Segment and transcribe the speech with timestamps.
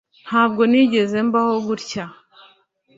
[0.25, 2.03] Ntabwo nigeze mbaho gutya